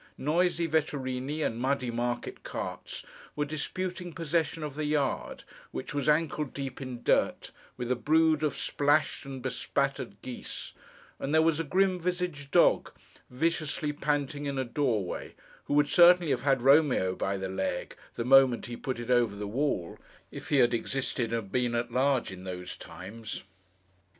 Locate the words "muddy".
1.59-1.91